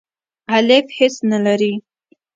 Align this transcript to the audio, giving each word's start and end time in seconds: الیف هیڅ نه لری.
الیف 0.55 0.87
هیڅ 0.97 1.15
نه 1.31 1.37
لری. 1.45 1.73